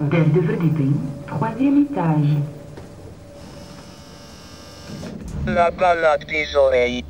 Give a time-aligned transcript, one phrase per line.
[0.00, 0.94] Derde verdieping,
[1.26, 2.38] troisième étage.
[5.46, 7.04] La balade des oreilles.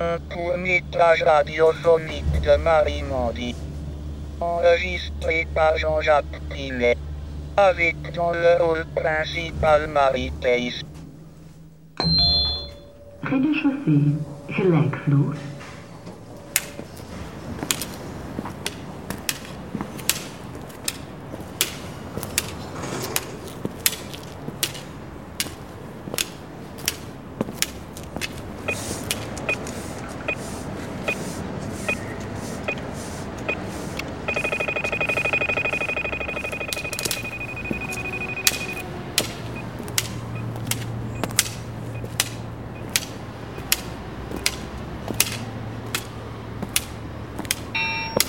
[0.00, 3.54] Un court métrage radiophonique de Marie Mondi.
[4.40, 6.96] Enregistré par Jean-Jacques Pinet.
[7.58, 10.80] Avec dans le rôle principal Marie Pace.
[13.22, 14.16] Rez-de-chaussée.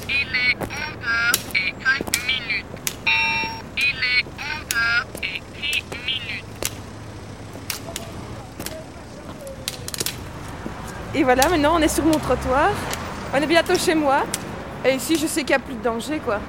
[0.06, 1.06] Il est 11h
[1.56, 2.66] et 5 minutes.
[3.78, 4.80] Il est 11h
[5.24, 6.52] et 6 minutes.
[11.16, 12.72] Et voilà, maintenant on est sur mon trottoir.
[13.34, 14.24] On est bientôt chez moi.
[14.86, 16.40] Et ici, je sais qu'il n'y a plus de danger, quoi.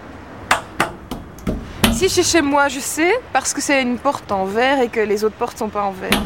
[1.90, 5.00] Ici, c'est chez moi, je sais, parce que c'est une porte en verre et que
[5.00, 6.20] les autres portes sont pas en verre.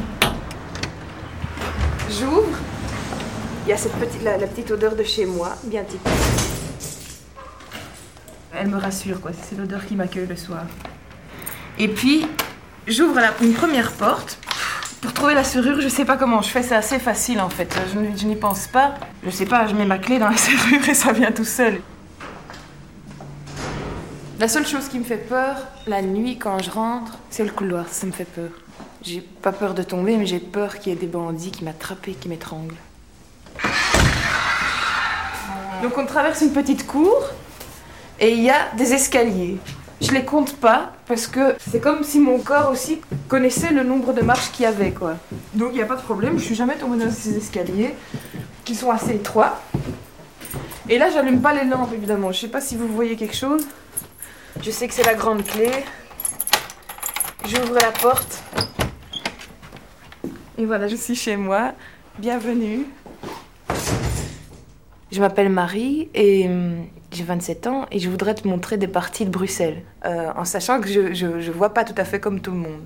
[2.09, 2.57] J'ouvre.
[3.67, 6.11] Il y a cette petite, la, la petite odeur de chez moi, bien typique.
[8.55, 9.33] Elle me rassure, quoi.
[9.43, 10.63] C'est l'odeur qui m'accueille le soir.
[11.79, 12.27] Et puis,
[12.87, 14.39] j'ouvre une première porte.
[15.01, 17.73] Pour trouver la serrure, je sais pas comment je fais, c'est assez facile en fait.
[17.93, 18.95] Je, n'y pense pas.
[19.25, 21.81] Je sais pas, je mets ma clé dans la serrure et ça vient tout seul.
[24.41, 27.87] La seule chose qui me fait peur, la nuit quand je rentre, c'est le couloir,
[27.89, 28.51] ça me fait peur.
[29.03, 32.09] J'ai pas peur de tomber, mais j'ai peur qu'il y ait des bandits qui m'attrapent
[32.09, 32.75] et qui m'étranglent.
[35.83, 37.17] Donc on traverse une petite cour
[38.19, 39.59] et il y a des escaliers.
[40.01, 44.13] Je les compte pas parce que c'est comme si mon corps aussi connaissait le nombre
[44.13, 45.17] de marches qu'il y avait quoi.
[45.55, 47.95] Donc il n'y a pas de problème, je suis jamais tombée dans ces escaliers
[48.65, 49.61] qui sont assez étroits.
[50.89, 52.31] Et là j'allume pas les lampes évidemment.
[52.31, 53.67] Je sais pas si vous voyez quelque chose.
[54.63, 55.71] Je sais que c'est la grande clé.
[57.47, 58.43] J'ouvre la porte.
[60.57, 61.73] Et voilà, je suis chez moi.
[62.19, 62.87] Bienvenue.
[65.11, 69.25] Je m'appelle Marie et hum, j'ai 27 ans et je voudrais te montrer des parties
[69.25, 72.41] de Bruxelles, euh, en sachant que je, je, je vois pas tout à fait comme
[72.41, 72.81] tout le monde.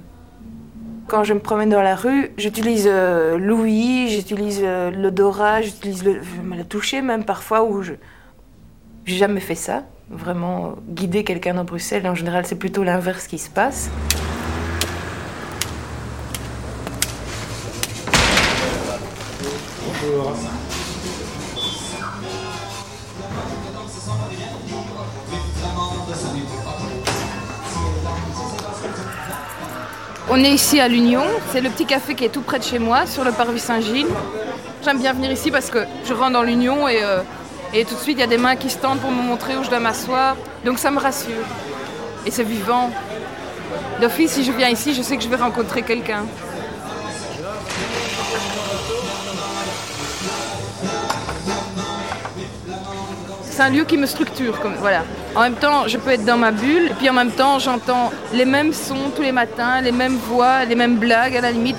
[1.09, 6.21] Quand je me promène dans la rue, j'utilise euh, l'ouïe, j'utilise euh, l'odorat, j'utilise le,
[6.57, 7.95] le toucher même parfois où je
[9.05, 9.83] j'ai jamais fait ça.
[10.11, 13.91] Vraiment euh, guider quelqu'un dans Bruxelles, en général c'est plutôt l'inverse qui se passe.
[30.35, 32.79] On est ici à l'Union, c'est le petit café qui est tout près de chez
[32.79, 34.07] moi, sur le parvis Saint-Gilles.
[34.83, 37.21] J'aime bien venir ici parce que je rentre dans l'Union et, euh,
[37.75, 39.59] et tout de suite il y a des mains qui se tendent pour me montrer
[39.59, 40.39] où je dois m'asseoir.
[40.65, 41.45] Donc ça me rassure.
[42.25, 42.89] Et c'est vivant.
[44.01, 46.25] D'office, si je viens ici, je sais que je vais rencontrer quelqu'un.
[53.53, 55.03] C'est un lieu qui me structure, voilà.
[55.37, 58.11] En même temps, je peux être dans ma bulle, et puis en même temps, j'entends
[58.33, 61.77] les mêmes sons tous les matins, les mêmes voix, les mêmes blagues à la limite.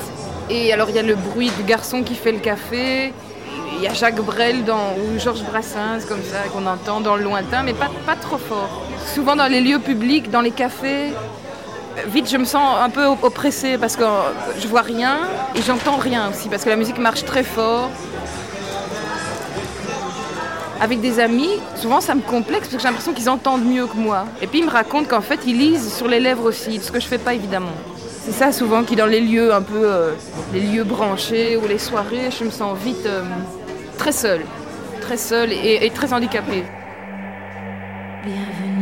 [0.51, 3.11] Et alors, il y a le bruit du garçon qui fait le café,
[3.75, 7.63] il y a Jacques Brel ou Georges Brassens, comme ça, qu'on entend dans le lointain,
[7.63, 8.83] mais pas, pas trop fort.
[9.15, 11.11] Souvent dans les lieux publics, dans les cafés,
[12.05, 14.03] vite je me sens un peu oppressée parce que
[14.59, 15.17] je vois rien
[15.55, 17.89] et j'entends rien aussi, parce que la musique marche très fort
[20.83, 23.95] avec des amis, souvent ça me complexe parce que j'ai l'impression qu'ils entendent mieux que
[23.95, 24.25] moi.
[24.41, 26.99] Et puis ils me racontent qu'en fait ils lisent sur les lèvres aussi, ce que
[26.99, 27.71] je fais pas évidemment.
[28.25, 30.11] C'est ça souvent qui dans les lieux un peu, euh,
[30.53, 33.23] les lieux branchés ou les soirées, je me sens vite euh,
[33.97, 34.41] très seule,
[34.99, 36.65] très seule et, et très handicapée.
[38.25, 38.73] Bienvenue.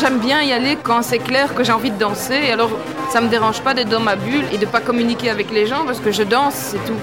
[0.00, 2.50] J'aime bien y aller quand c'est clair que j'ai envie de danser.
[2.50, 2.70] Alors
[3.14, 5.84] ça me dérange pas d'être dans ma bulle et de pas communiquer avec les gens
[5.86, 6.98] parce que je danse, c'est tout.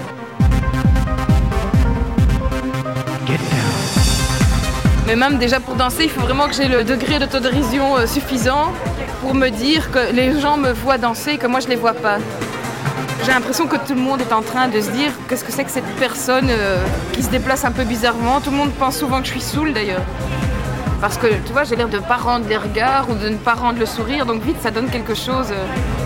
[5.06, 8.74] Mais même déjà pour danser, il faut vraiment que j'ai le degré d'autodérision euh, suffisant
[9.22, 11.94] pour me dire que les gens me voient danser et que moi je les vois
[11.94, 12.18] pas.
[13.24, 15.64] J'ai l'impression que tout le monde est en train de se dire qu'est-ce que c'est
[15.64, 16.76] que cette personne euh,
[17.14, 18.42] qui se déplace un peu bizarrement?
[18.42, 20.04] Tout le monde pense souvent que je suis saoule d'ailleurs.
[21.00, 23.36] Parce que tu vois, j'ai l'air de ne pas rendre les regards ou de ne
[23.36, 25.48] pas rendre le sourire, donc vite ça donne quelque chose.
[25.50, 26.01] euh.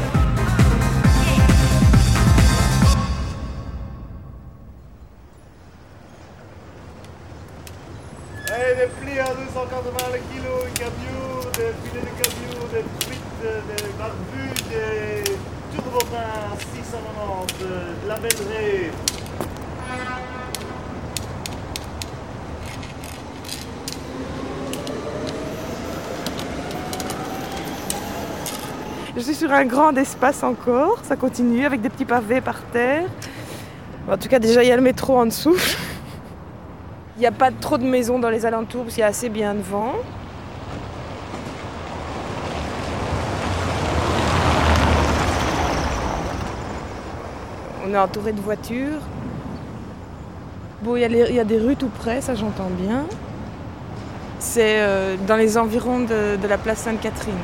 [29.16, 33.08] Je suis sur un grand espace encore, ça continue avec des petits pavés par terre.
[34.08, 35.56] En tout cas, déjà, il y a le métro en dessous.
[37.16, 39.31] Il n'y a pas trop de maisons dans les alentours parce qu'il y a assez
[39.31, 39.94] bien de vent.
[47.87, 49.00] On est entouré de voitures.
[50.83, 53.05] Bon, il y, a des rues tout près, ça j'entends bien.
[54.41, 57.35] C'est euh, dans les environs de, la place Sainte-Catherine.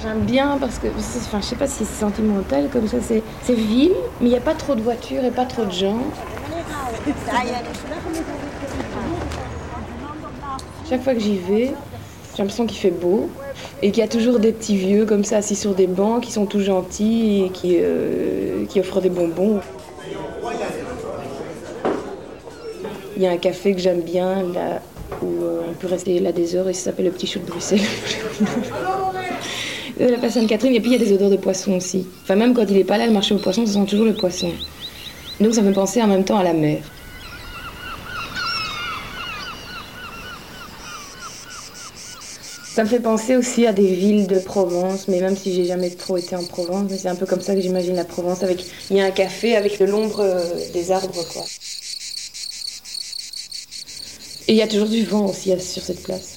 [0.00, 3.54] J'aime bien parce que, enfin, je sais pas si c'est sentimental comme ça, c'est c'est
[3.54, 5.98] ville, mais il n'y a pas trop de voitures et pas trop de gens.
[10.88, 11.74] Chaque fois que j'y vais,
[12.34, 13.28] j'ai l'impression qu'il fait beau
[13.82, 16.32] et qu'il y a toujours des petits vieux comme ça assis sur des bancs qui
[16.32, 19.60] sont tout gentils et qui, euh, qui offrent des bonbons.
[23.16, 24.82] Il y a un café que j'aime bien là
[25.22, 27.46] où euh, on peut rester là des heures et ça s'appelle le Petit Chou de
[27.46, 27.80] Bruxelles.
[29.98, 32.06] Euh, la place Sainte-Catherine, et puis il y a des odeurs de poisson aussi.
[32.22, 34.12] Enfin, même quand il n'est pas là, le marché aux poissons, ça sent toujours le
[34.12, 34.50] poisson.
[35.40, 36.80] Donc ça me fait penser en même temps à la mer.
[42.76, 45.88] Ça me fait penser aussi à des villes de Provence, mais même si j'ai jamais
[45.88, 48.42] trop été en Provence, c'est un peu comme ça que j'imagine la Provence.
[48.42, 50.44] Avec, il y a un café avec de l'ombre euh,
[50.74, 51.42] des arbres, quoi.
[54.46, 56.36] Et il y a toujours du vent aussi sur cette place.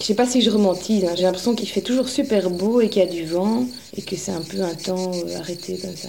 [0.00, 1.14] Je sais pas si je romantise, hein.
[1.16, 3.64] j'ai l'impression qu'il fait toujours super beau et qu'il y a du vent
[3.96, 6.08] et que c'est un peu un temps euh, arrêté comme ça.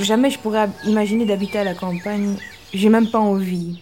[0.00, 2.36] Jamais je pourrais imaginer d'habiter à la campagne.
[2.74, 3.78] J'ai même pas envie.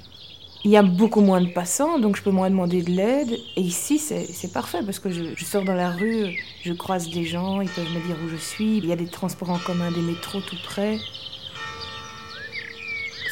[0.64, 3.32] Il y a beaucoup moins de passants, donc je peux moins demander de l'aide.
[3.56, 7.24] Et ici, c'est parfait parce que je, je sors dans la rue, je croise des
[7.24, 8.78] gens, ils peuvent me dire où je suis.
[8.78, 10.98] Il y a des transports en commun, des métros tout près.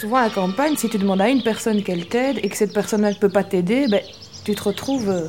[0.01, 2.73] Souvent à la campagne, si tu demandes à une personne qu'elle t'aide et que cette
[2.73, 4.03] personne ne peut pas t'aider, ben,
[4.45, 5.09] tu te retrouves.
[5.11, 5.29] euh,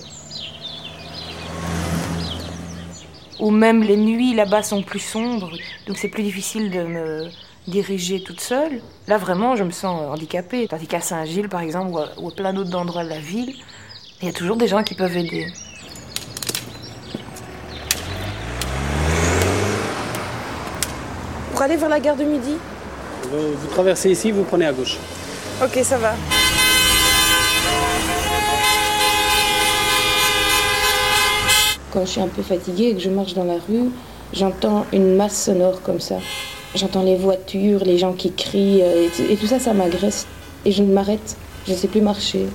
[3.39, 5.51] Ou même les nuits là-bas sont plus sombres,
[5.87, 7.29] donc c'est plus difficile de me
[7.67, 8.81] diriger toute seule.
[9.07, 10.67] Là vraiment, je me sens handicapée.
[10.67, 13.53] Tandis qu'à Saint-Gilles, par exemple, ou à, ou à plein d'autres endroits de la ville,
[14.21, 15.47] il y a toujours des gens qui peuvent aider.
[21.51, 22.55] Pour aller vers la gare de midi
[23.31, 24.97] Vous, vous traversez ici, vous prenez à gauche.
[25.63, 26.13] Ok, ça va.
[31.91, 33.91] Quand je suis un peu fatiguée et que je marche dans la rue,
[34.33, 36.15] j'entends une masse sonore comme ça.
[36.75, 40.25] J'entends les voitures, les gens qui crient, euh, et, tout ça, ça m'agresse.
[40.65, 41.35] Et je m'arrête,
[41.67, 42.45] je ne sais plus marcher.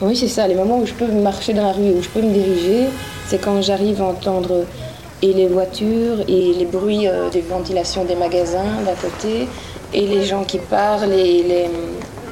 [0.00, 2.20] Oui, c'est ça, les moments où je peux marcher dans la rue, où je peux
[2.20, 2.84] me diriger,
[3.26, 4.64] c'est quand j'arrive à entendre
[5.22, 9.48] et les voitures et les bruits euh, des ventilations des magasins d'un côté,
[9.92, 11.70] et les gens qui parlent, et les...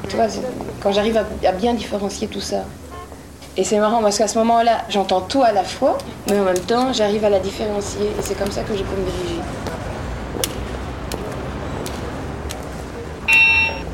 [0.07, 0.27] Tu vois,
[0.81, 2.63] quand j'arrive à bien différencier tout ça.
[3.59, 5.97] Et c'est marrant parce qu'à ce moment-là, j'entends tout à la fois,
[6.29, 8.05] mais en même temps, j'arrive à la différencier.
[8.05, 9.41] Et c'est comme ça que je peux me diriger.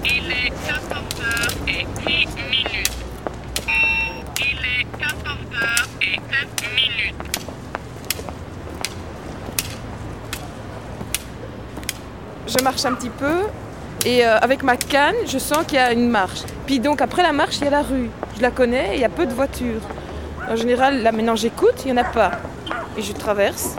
[0.04, 2.92] Il est 14h et 10 minutes.
[4.38, 5.66] Il est 14h
[6.02, 6.22] et 7
[6.76, 7.16] minutes.
[12.56, 13.48] Je marche un petit peu
[14.06, 16.44] et euh, avec ma canne, je sens qu'il y a une marche.
[16.68, 18.12] Puis donc après la marche, il y a la rue.
[18.38, 19.82] Je la connais il y a peu de voitures.
[20.48, 22.32] En général, là maintenant j'écoute, il n'y en a pas.
[22.96, 23.76] Et je traverse.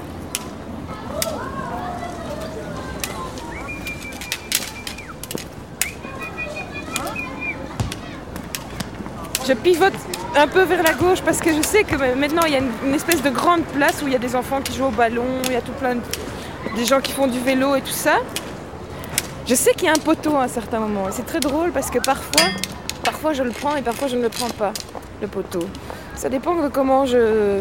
[9.46, 9.92] Je pivote
[10.36, 12.72] un peu vers la gauche parce que je sais que maintenant il y a une,
[12.86, 15.26] une espèce de grande place où il y a des enfants qui jouent au ballon,
[15.44, 16.00] il y a tout plein de,
[16.76, 18.16] des gens qui font du vélo et tout ça.
[19.46, 21.04] Je sais qu'il y a un poteau à un certain moment.
[21.10, 22.46] C'est très drôle parce que parfois,
[23.04, 24.72] parfois je le prends et parfois je ne le prends pas,
[25.20, 25.66] le poteau.
[26.16, 27.60] Ça dépend de comment je,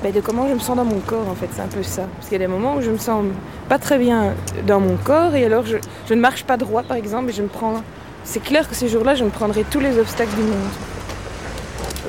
[0.00, 1.48] ben, de comment je me sens dans mon corps en fait.
[1.52, 2.02] C'est un peu ça.
[2.14, 3.24] Parce qu'il y a des moments où je me sens
[3.68, 4.32] pas très bien
[4.64, 5.78] dans mon corps et alors je,
[6.14, 7.82] ne marche pas droit par exemple et je me prends.
[8.22, 10.70] C'est clair que ces jours-là, je me prendrai tous les obstacles du monde.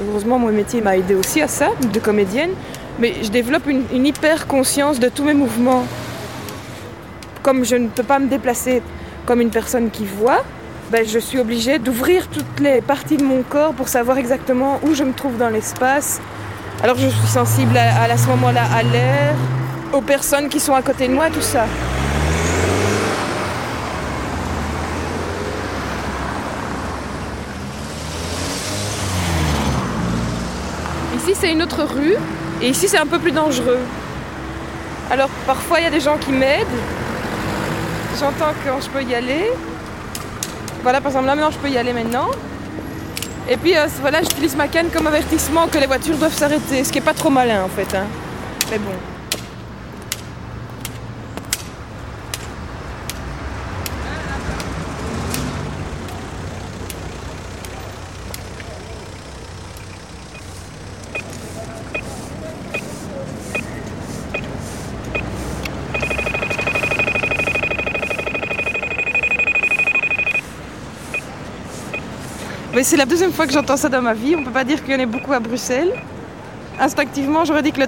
[0.07, 2.51] Heureusement, mon métier m'a aidé aussi à ça, de comédienne.
[2.99, 5.83] Mais je développe une hyper conscience de tous mes mouvements.
[7.41, 8.83] Comme je ne peux pas me déplacer
[9.29, 10.43] comme une personne qui voit,
[10.89, 14.95] ben, je suis obligée d'ouvrir toutes les parties de mon corps pour savoir exactement où
[14.95, 16.19] je me trouve dans l'espace.
[16.81, 19.36] Alors je suis sensible à, à ce moment-là à l'air,
[19.93, 21.67] aux personnes qui sont à côté de moi, tout ça.
[31.17, 32.15] Ici c'est une autre rue
[32.63, 33.77] et ici c'est un peu plus dangereux.
[35.12, 36.65] Alors parfois il y a des gens qui m'aident,
[38.19, 39.51] J'entends quand je peux y aller.
[40.83, 42.27] Voilà, par exemple, là, maintenant, je peux y aller maintenant.
[43.49, 46.83] Et puis, euh, voilà, j'utilise ma canne comme avertissement que les voitures doivent s'arrêter.
[46.83, 47.95] Ce qui est pas trop malin, en fait.
[47.95, 48.05] hein.
[48.71, 48.91] Mais bon.
[72.73, 74.35] Mais c'est la deuxième fois que j'entends ça dans ma vie.
[74.35, 75.91] On peut pas dire qu'il y en ait beaucoup à Bruxelles.
[76.79, 77.88] Instinctivement, j'aurais dit que le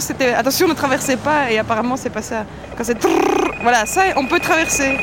[0.00, 1.50] c'était attention, ne traversez pas.
[1.50, 2.44] Et apparemment, c'est pas ça.
[2.76, 2.98] Quand c'est
[3.62, 4.98] voilà, ça, on peut traverser.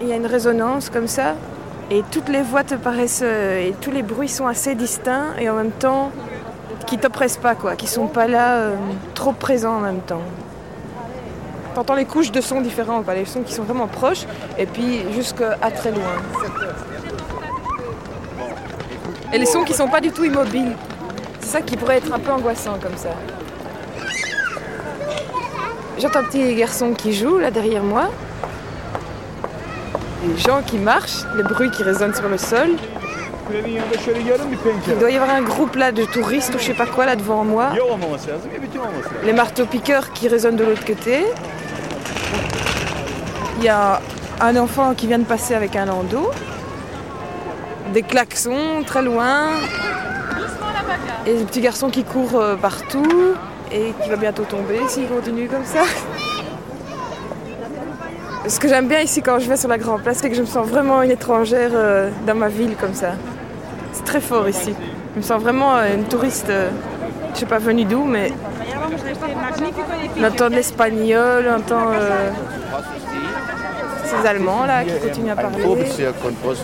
[0.00, 1.34] Il y a une résonance comme ça.
[1.90, 3.20] Et toutes les voix te paraissent.
[3.22, 6.10] euh, et tous les bruits sont assez distincts et en même temps
[6.86, 7.76] qui t'oppressent pas, quoi.
[7.76, 8.76] Qui sont pas là euh,
[9.14, 10.22] trop présents en même temps.
[11.74, 13.02] T'entends les couches de sons différents.
[13.14, 14.26] Les sons qui sont vraiment proches
[14.58, 16.14] et puis jusqu'à très loin.
[19.32, 20.72] Et les sons qui sont pas du tout immobiles.
[21.40, 23.10] C'est ça qui pourrait être un peu angoissant comme ça.
[26.02, 28.10] J'entends un petit garçon qui joue là derrière moi.
[30.26, 32.70] Les gens qui marchent, le bruit qui résonne sur le sol.
[33.54, 37.14] Il doit y avoir un groupe là de touristes ou je sais pas quoi là
[37.14, 37.68] devant moi.
[39.22, 41.24] Les marteaux-piqueurs qui résonnent de l'autre côté.
[43.58, 44.00] Il y a
[44.40, 46.32] un enfant qui vient de passer avec un landau.
[47.94, 49.50] Des klaxons très loin.
[51.26, 53.36] Et des petits garçons qui courent euh, partout
[53.72, 55.82] et qui va bientôt tomber s'il continue comme ça.
[58.46, 60.40] Ce que j'aime bien ici quand je vais sur la Grand Place, c'est que je
[60.40, 63.12] me sens vraiment une étrangère euh, dans ma ville comme ça.
[63.92, 64.74] C'est très fort ici.
[65.14, 66.70] Je me sens vraiment euh, une touriste, euh,
[67.34, 68.32] je sais pas venue d'où, mais
[70.18, 72.30] on entend l'espagnol, on entend euh,
[74.04, 75.64] ces Allemands là qui continuent à parler.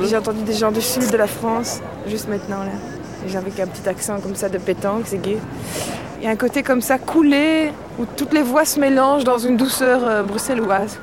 [0.02, 2.72] J'ai entendu des gens du sud de la France juste maintenant là.
[3.24, 5.38] Et j'ai avec un petit accent comme ça de pétanque, c'est gay.
[6.20, 9.38] Il y a un côté comme ça coulé où toutes les voix se mélangent dans
[9.38, 10.98] une douceur euh, bruxelloise.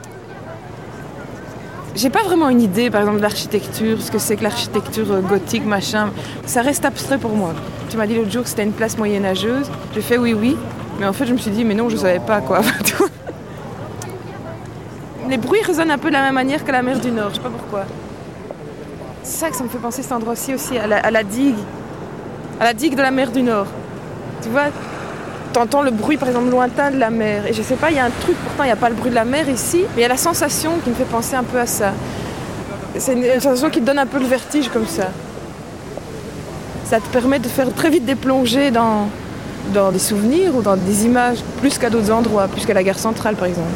[1.95, 5.21] J'ai pas vraiment une idée, par exemple, de l'architecture, ce que c'est que l'architecture euh,
[5.21, 6.09] gothique, machin.
[6.45, 7.53] Ça reste abstrait pour moi.
[7.89, 9.71] Tu m'as dit l'autre jour que c'était une place moyenâgeuse.
[9.93, 10.57] J'ai fait oui, oui.
[10.99, 12.59] Mais en fait, je me suis dit, mais non, je savais pas quoi.
[15.29, 17.35] Les bruits résonnent un peu de la même manière que la mer du Nord, je
[17.35, 17.85] sais pas pourquoi.
[19.23, 21.55] C'est ça que ça me fait penser cet endroit-ci aussi, à la, à la digue.
[22.59, 23.67] À la digue de la mer du Nord.
[24.41, 24.65] Tu vois,
[25.55, 27.47] t'entends le bruit par exemple lointain de la mer.
[27.47, 28.95] Et je sais pas, il y a un truc, pourtant il n'y a pas le
[28.95, 31.35] bruit de la mer ici, mais il y a la sensation qui me fait penser
[31.35, 31.93] un peu à ça.
[32.97, 35.11] C'est une, sensation qui te donne un peu le vertige comme ça.
[36.83, 39.07] Ça te permet de faire très vite des plongées dans,
[39.73, 42.99] dans des souvenirs ou dans des images, plus qu'à d'autres endroits, plus qu'à la gare
[42.99, 43.71] centrale par exemple.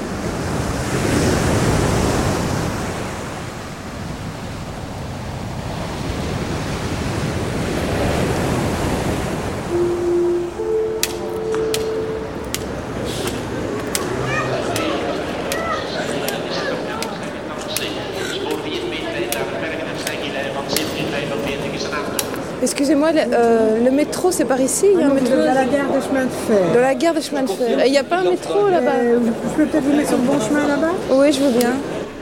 [23.16, 26.02] Euh, le métro c'est par ici Il y a un métro Dans la gare de
[26.02, 26.74] chemin de fer.
[26.74, 27.80] Dans la gare de chemin de fer.
[27.84, 30.18] Et Il n'y a pas un métro là-bas Euh, je peux peut-être vous mettre sur
[30.18, 30.92] le bon chemin là-bas?
[31.12, 31.74] Oui, je veux bien.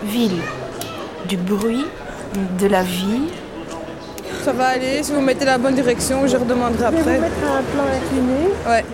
[0.06, 0.40] Ville,
[1.28, 1.86] du bruit,
[2.60, 3.22] de la vie.
[4.44, 7.16] Ça va aller, si vous mettez la bonne direction, je redemanderai Je vais après.
[7.16, 8.54] vous mettre un plan incliné.
[8.68, 8.86] Ouais,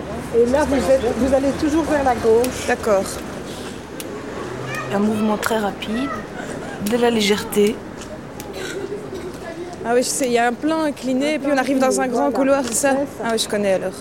[0.42, 2.68] Et là, vous, êtes- vous allez toujours vers la gauche.
[2.68, 3.04] d'accord.
[4.96, 6.10] Un mouvement très rapide,
[6.92, 7.76] de la légèreté.
[9.86, 12.00] Ah oui, je sais, il y a un plan incliné et puis on arrive dans
[12.00, 13.94] un grand couloir, c'est ça Ah oui, je connais alors.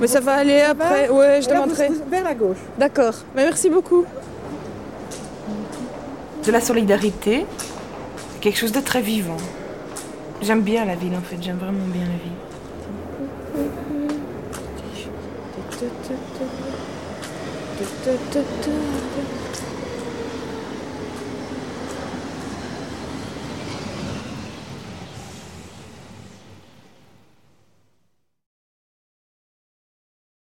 [0.00, 1.88] Mais ça va aller après, ouais, je demanderai.
[2.08, 2.58] vers la gauche.
[2.78, 4.04] D'accord, mais merci beaucoup.
[6.44, 7.46] de la solidarité,
[8.40, 9.36] quelque chose de très vivant.
[10.40, 12.32] J'aime bien la ville en fait, j'aime vraiment bien la ville.